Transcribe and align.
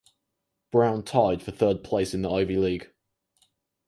Brown 0.71 1.03
tied 1.03 1.43
for 1.43 1.51
third 1.51 1.83
place 1.83 2.15
in 2.15 2.23
the 2.23 2.31
Ivy 2.31 2.57
League. 2.57 2.91